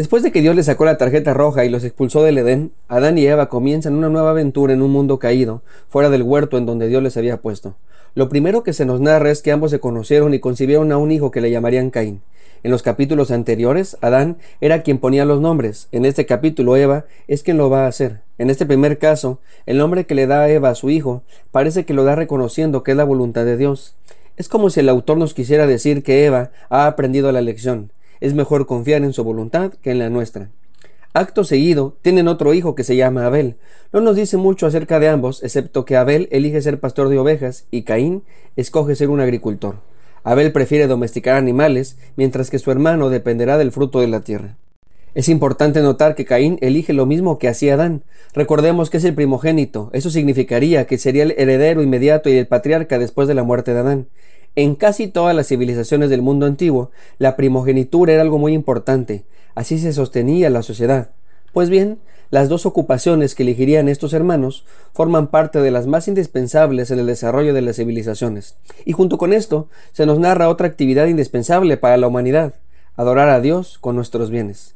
[0.00, 3.18] Después de que Dios les sacó la tarjeta roja y los expulsó del Edén, Adán
[3.18, 6.88] y Eva comienzan una nueva aventura en un mundo caído, fuera del huerto en donde
[6.88, 7.76] Dios les había puesto.
[8.14, 11.12] Lo primero que se nos narra es que ambos se conocieron y concibieron a un
[11.12, 12.22] hijo que le llamarían Caín.
[12.62, 15.86] En los capítulos anteriores, Adán era quien ponía los nombres.
[15.92, 18.22] En este capítulo, Eva es quien lo va a hacer.
[18.38, 21.84] En este primer caso, el nombre que le da a Eva a su hijo parece
[21.84, 23.96] que lo da reconociendo que es la voluntad de Dios.
[24.38, 27.90] Es como si el autor nos quisiera decir que Eva ha aprendido la lección
[28.20, 30.50] es mejor confiar en su voluntad que en la nuestra.
[31.12, 33.56] Acto seguido, tienen otro hijo que se llama Abel.
[33.92, 37.66] No nos dice mucho acerca de ambos, excepto que Abel elige ser pastor de ovejas
[37.72, 38.22] y Caín
[38.54, 39.76] escoge ser un agricultor.
[40.22, 44.56] Abel prefiere domesticar animales, mientras que su hermano dependerá del fruto de la tierra.
[45.14, 48.04] Es importante notar que Caín elige lo mismo que hacía Adán.
[48.32, 49.90] Recordemos que es el primogénito.
[49.92, 53.80] Eso significaría que sería el heredero inmediato y el patriarca después de la muerte de
[53.80, 54.06] Adán.
[54.56, 59.78] En casi todas las civilizaciones del mundo antiguo, la primogenitura era algo muy importante, así
[59.78, 61.10] se sostenía la sociedad.
[61.52, 61.98] Pues bien,
[62.30, 67.06] las dos ocupaciones que elegirían estos hermanos forman parte de las más indispensables en el
[67.06, 68.56] desarrollo de las civilizaciones.
[68.84, 72.54] Y junto con esto se nos narra otra actividad indispensable para la humanidad,
[72.96, 74.74] adorar a Dios con nuestros bienes.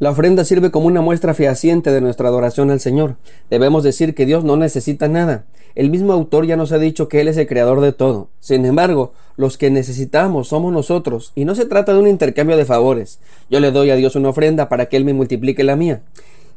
[0.00, 3.16] La ofrenda sirve como una muestra fehaciente de nuestra adoración al Señor.
[3.50, 5.44] Debemos decir que Dios no necesita nada.
[5.74, 8.28] El mismo autor ya nos ha dicho que Él es el creador de todo.
[8.38, 12.64] Sin embargo, los que necesitamos somos nosotros, y no se trata de un intercambio de
[12.64, 13.18] favores.
[13.50, 16.02] Yo le doy a Dios una ofrenda para que Él me multiplique la mía.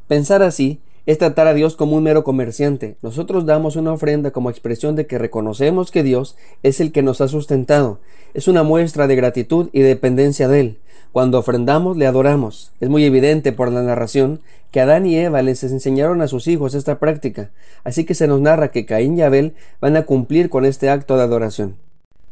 [0.07, 2.95] Pensar así es tratar a Dios como un mero comerciante.
[3.01, 7.21] Nosotros damos una ofrenda como expresión de que reconocemos que Dios es el que nos
[7.21, 7.99] ha sustentado.
[8.33, 10.77] Es una muestra de gratitud y dependencia de Él.
[11.11, 12.71] Cuando ofrendamos, le adoramos.
[12.79, 14.39] Es muy evidente por la narración
[14.71, 17.51] que Adán y Eva les enseñaron a sus hijos esta práctica,
[17.83, 21.17] así que se nos narra que Caín y Abel van a cumplir con este acto
[21.17, 21.75] de adoración.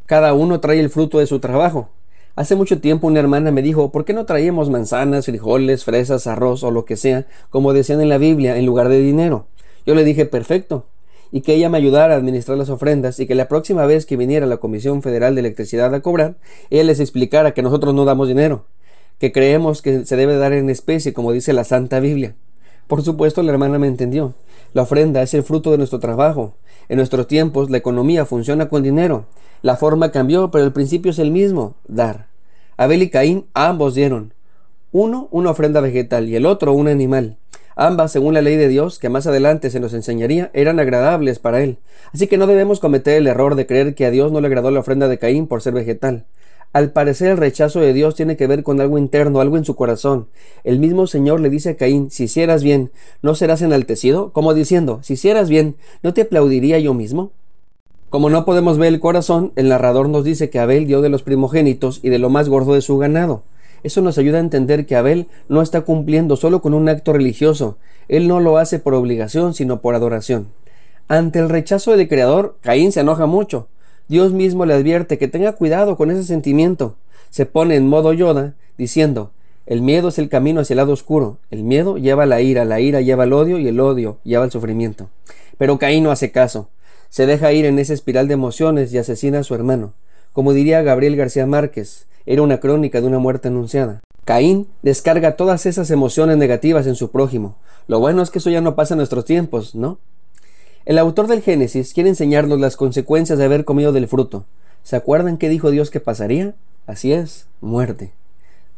[0.06, 1.90] Cada uno trae el fruto de su trabajo.
[2.36, 6.62] Hace mucho tiempo una hermana me dijo, ¿por qué no traíamos manzanas, frijoles, fresas, arroz
[6.62, 9.46] o lo que sea, como decían en la Biblia, en lugar de dinero?
[9.84, 10.86] Yo le dije, perfecto,
[11.32, 14.16] y que ella me ayudara a administrar las ofrendas y que la próxima vez que
[14.16, 16.36] viniera la Comisión Federal de Electricidad a cobrar,
[16.70, 18.64] ella les explicara que nosotros no damos dinero,
[19.18, 22.34] que creemos que se debe dar en especie, como dice la Santa Biblia.
[22.86, 24.34] Por supuesto, la hermana me entendió.
[24.72, 26.54] La ofrenda es el fruto de nuestro trabajo.
[26.88, 29.26] En nuestros tiempos la economía funciona con dinero.
[29.62, 32.28] La forma cambió, pero el principio es el mismo, dar.
[32.76, 34.32] Abel y Caín ambos dieron.
[34.92, 37.36] Uno una ofrenda vegetal y el otro un animal.
[37.76, 41.62] Ambas, según la ley de Dios, que más adelante se nos enseñaría, eran agradables para
[41.62, 41.78] Él.
[42.12, 44.70] Así que no debemos cometer el error de creer que a Dios no le agradó
[44.70, 46.26] la ofrenda de Caín por ser vegetal.
[46.72, 49.74] Al parecer el rechazo de Dios tiene que ver con algo interno, algo en su
[49.74, 50.28] corazón.
[50.62, 52.92] El mismo Señor le dice a Caín, si hicieras bien,
[53.22, 54.32] ¿no serás enaltecido?
[54.32, 57.32] Como diciendo, si hicieras bien, ¿no te aplaudiría yo mismo?
[58.08, 61.22] Como no podemos ver el corazón, el narrador nos dice que Abel dio de los
[61.22, 63.42] primogénitos y de lo más gordo de su ganado.
[63.82, 67.78] Eso nos ayuda a entender que Abel no está cumpliendo solo con un acto religioso,
[68.10, 70.48] él no lo hace por obligación, sino por adoración.
[71.06, 73.68] Ante el rechazo del Creador, Caín se enoja mucho.
[74.10, 76.96] Dios mismo le advierte que tenga cuidado con ese sentimiento.
[77.30, 79.30] Se pone en modo Yoda, diciendo,
[79.66, 82.80] el miedo es el camino hacia el lado oscuro, el miedo lleva la ira, la
[82.80, 85.10] ira lleva al odio y el odio lleva al sufrimiento.
[85.58, 86.70] Pero Caín no hace caso.
[87.08, 89.92] Se deja ir en esa espiral de emociones y asesina a su hermano.
[90.32, 94.00] Como diría Gabriel García Márquez, era una crónica de una muerte anunciada.
[94.24, 97.58] Caín descarga todas esas emociones negativas en su prójimo.
[97.86, 99.98] Lo bueno es que eso ya no pasa en nuestros tiempos, ¿no?
[100.86, 104.46] El autor del Génesis quiere enseñarnos las consecuencias de haber comido del fruto.
[104.82, 106.54] ¿Se acuerdan qué dijo Dios que pasaría?
[106.86, 108.12] Así es, muerte.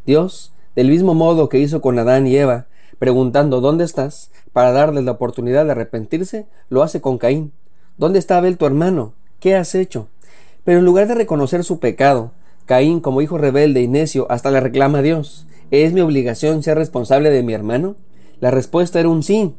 [0.05, 2.67] Dios, del mismo modo que hizo con Adán y Eva,
[2.99, 4.31] preguntando ¿dónde estás?
[4.53, 7.53] para darles la oportunidad de arrepentirse, lo hace con Caín.
[7.97, 9.15] ¿Dónde está Abel tu hermano?
[9.41, 10.09] ¿Qué has hecho?
[10.65, 12.33] Pero en lugar de reconocer su pecado,
[12.67, 15.47] Caín, como hijo rebelde y necio, hasta le reclama a Dios.
[15.71, 17.97] ¿Es mi obligación ser responsable de mi hermano?
[18.41, 19.55] La respuesta era un sí,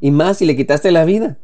[0.00, 1.38] y más si le quitaste la vida.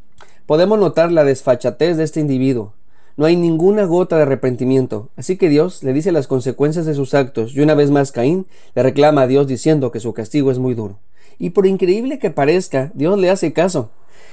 [0.52, 2.74] Podemos notar la desfachatez de este individuo.
[3.16, 7.14] No hay ninguna gota de arrepentimiento, así que Dios le dice las consecuencias de sus
[7.14, 8.44] actos, y una vez más Caín
[8.74, 10.98] le reclama a Dios diciendo que su castigo es muy duro.
[11.38, 13.92] y por increíble que parezca, Dios le hace caso.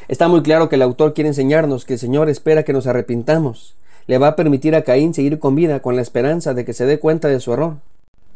[0.09, 3.77] Está muy claro que el autor quiere enseñarnos que el Señor espera que nos arrepintamos.
[4.05, 6.85] Le va a permitir a Caín seguir con vida con la esperanza de que se
[6.85, 7.77] dé cuenta de su error.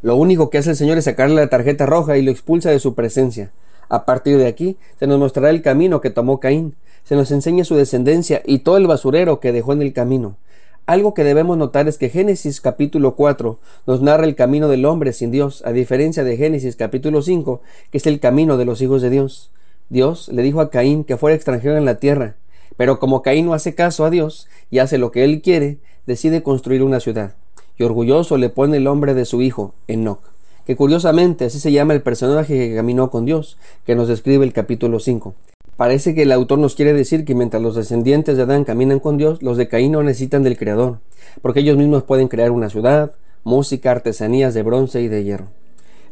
[0.02, 2.80] Lo único que hace el Señor es sacarle la tarjeta roja y lo expulsa de
[2.80, 3.52] su presencia.
[3.90, 7.66] A partir de aquí se nos mostrará el camino que tomó Caín, se nos enseña
[7.66, 10.38] su descendencia y todo el basurero que dejó en el camino.
[10.86, 13.58] Algo que debemos notar es que Génesis capítulo 4
[13.88, 18.00] nos narra el camino del hombre sin Dios, a diferencia de Génesis capítulo 5, que
[18.00, 19.52] es el camino de los hijos de Dios.
[19.90, 22.36] Dios le dijo a Caín que fuera extranjero en la tierra,
[22.76, 26.44] pero como Caín no hace caso a Dios y hace lo que él quiere, decide
[26.44, 27.36] construir una ciudad.
[27.78, 30.22] Y orgulloso le pone el nombre de su hijo, Enoch,
[30.66, 34.52] que curiosamente así se llama el personaje que caminó con Dios, que nos describe el
[34.52, 35.34] capítulo 5.
[35.75, 39.18] Parece que el autor nos quiere decir que mientras los descendientes de Adán caminan con
[39.18, 41.00] Dios, los de Caín no necesitan del Creador,
[41.42, 45.48] porque ellos mismos pueden crear una ciudad, música, artesanías de bronce y de hierro.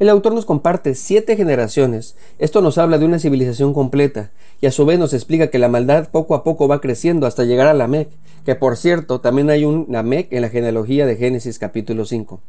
[0.02, 2.16] El autor nos comparte siete generaciones.
[2.40, 5.70] Esto nos habla de una civilización completa y a su vez nos explica que la
[5.70, 8.10] maldad poco a poco va creciendo hasta llegar a Lamec,
[8.44, 12.40] que por cierto también hay un Lamec en la genealogía de Génesis capítulo 5.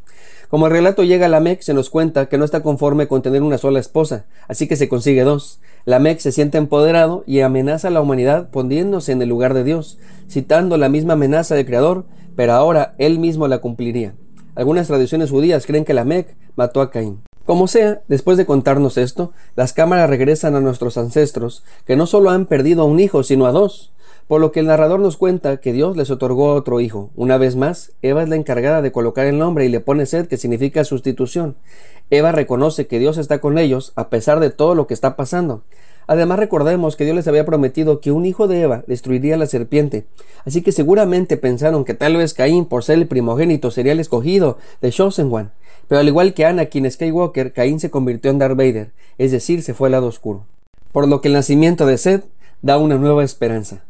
[0.49, 3.43] Como el relato llega a Lamec, se nos cuenta que no está conforme con tener
[3.43, 5.61] una sola esposa, así que se consigue dos.
[5.85, 9.99] Lamec se siente empoderado y amenaza a la humanidad poniéndose en el lugar de Dios,
[10.27, 14.15] citando la misma amenaza del Creador, pero ahora él mismo la cumpliría.
[14.55, 17.21] Algunas tradiciones judías creen que Lamec mató a Caín.
[17.45, 22.31] Como sea, después de contarnos esto, las cámaras regresan a nuestros ancestros, que no solo
[22.31, 23.93] han perdido a un hijo, sino a dos,
[24.29, 27.11] por lo que el narrador nos cuenta que Dios les otorgó otro hijo.
[27.17, 30.29] Una vez más, Eva es la encargada de colocar el nombre y le pone sed,
[30.29, 31.57] que significa sustitución.
[32.11, 35.63] Eva reconoce que Dios está con ellos a pesar de todo lo que está pasando.
[36.07, 40.07] Además recordemos que Dios les había prometido que un hijo de Eva destruiría la serpiente,
[40.45, 44.59] así que seguramente pensaron que tal vez Caín, por ser el primogénito, sería el escogido
[44.81, 45.51] de Chosen One.
[45.89, 49.75] Pero al igual que Anakin Skywalker, Caín se convirtió en Darth Vader, es decir, se
[49.75, 50.45] fue al lado oscuro.
[50.93, 52.25] Por lo que el nacimiento de Seth
[52.63, 53.85] da una nueva esperanza.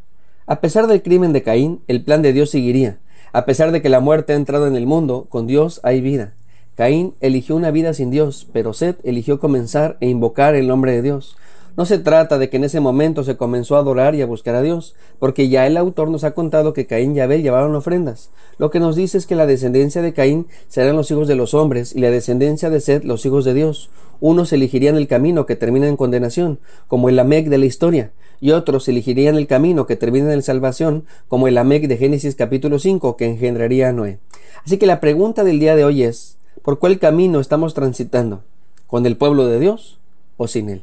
[0.46, 2.98] A pesar del crimen de Caín, el plan de Dios seguiría.
[3.32, 6.34] A pesar de que la muerte ha entrado en el mundo, con Dios hay vida.
[6.74, 11.02] Caín eligió una vida sin Dios, pero Seth eligió comenzar e invocar el nombre de
[11.02, 11.36] Dios.
[11.74, 14.54] No se trata de que en ese momento se comenzó a adorar y a buscar
[14.54, 18.28] a Dios, porque ya el autor nos ha contado que Caín y Abel llevaron ofrendas.
[18.58, 21.54] Lo que nos dice es que la descendencia de Caín serán los hijos de los
[21.54, 23.88] hombres y la descendencia de Seth los hijos de Dios.
[24.20, 26.58] Unos elegirían el camino que termina en condenación,
[26.88, 31.06] como el Lamec de la historia, y otros elegirían el camino que termina en salvación,
[31.26, 34.18] como el Lamec de Génesis capítulo 5 que engendraría a Noé.
[34.66, 38.42] Así que la pregunta del día de hoy es, ¿por cuál camino estamos transitando?
[38.86, 39.98] ¿Con el pueblo de Dios
[40.36, 40.82] o sin él?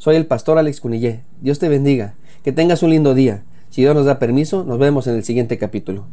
[0.00, 1.24] Soy el pastor Alex Cunillé.
[1.42, 2.14] Dios te bendiga.
[2.42, 3.42] Que tengas un lindo día.
[3.68, 6.06] Si Dios nos da permiso, nos vemos en el siguiente capítulo.